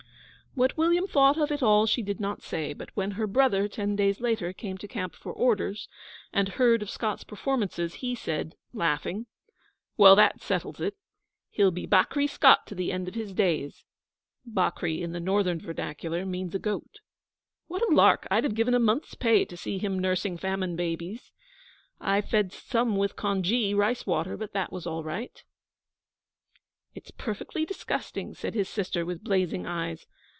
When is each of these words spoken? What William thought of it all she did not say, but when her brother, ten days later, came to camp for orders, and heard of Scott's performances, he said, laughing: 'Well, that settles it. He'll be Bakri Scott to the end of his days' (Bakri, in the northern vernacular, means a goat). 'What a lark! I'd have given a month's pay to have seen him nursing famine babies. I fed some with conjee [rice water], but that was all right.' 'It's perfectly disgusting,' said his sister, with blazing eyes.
What 0.53 0.75
William 0.75 1.07
thought 1.07 1.37
of 1.37 1.49
it 1.49 1.63
all 1.63 1.85
she 1.85 2.01
did 2.01 2.19
not 2.19 2.41
say, 2.41 2.73
but 2.73 2.89
when 2.93 3.11
her 3.11 3.25
brother, 3.25 3.69
ten 3.69 3.95
days 3.95 4.19
later, 4.19 4.51
came 4.51 4.77
to 4.79 4.87
camp 4.87 5.15
for 5.15 5.31
orders, 5.31 5.87
and 6.33 6.49
heard 6.49 6.81
of 6.81 6.89
Scott's 6.89 7.23
performances, 7.23 7.93
he 7.95 8.15
said, 8.15 8.55
laughing: 8.73 9.27
'Well, 9.95 10.13
that 10.17 10.41
settles 10.41 10.81
it. 10.81 10.97
He'll 11.51 11.71
be 11.71 11.85
Bakri 11.85 12.27
Scott 12.27 12.67
to 12.67 12.75
the 12.75 12.91
end 12.91 13.07
of 13.07 13.15
his 13.15 13.33
days' 13.33 13.85
(Bakri, 14.45 15.01
in 15.01 15.13
the 15.13 15.21
northern 15.21 15.57
vernacular, 15.57 16.25
means 16.25 16.53
a 16.53 16.59
goat). 16.59 16.99
'What 17.67 17.89
a 17.89 17.95
lark! 17.95 18.27
I'd 18.29 18.43
have 18.43 18.53
given 18.53 18.73
a 18.73 18.77
month's 18.77 19.13
pay 19.15 19.45
to 19.45 19.53
have 19.53 19.59
seen 19.61 19.79
him 19.79 19.97
nursing 19.97 20.35
famine 20.35 20.75
babies. 20.75 21.31
I 22.01 22.19
fed 22.19 22.51
some 22.51 22.97
with 22.97 23.15
conjee 23.15 23.73
[rice 23.73 24.05
water], 24.05 24.35
but 24.35 24.51
that 24.51 24.69
was 24.73 24.85
all 24.85 25.01
right.' 25.01 25.45
'It's 26.93 27.11
perfectly 27.11 27.65
disgusting,' 27.65 28.33
said 28.33 28.53
his 28.53 28.67
sister, 28.67 29.05
with 29.05 29.23
blazing 29.23 29.65
eyes. 29.65 30.07